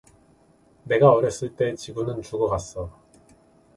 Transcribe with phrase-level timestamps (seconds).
[0.85, 2.89] 내가 어렸을 때, 지구는 죽어 갔어.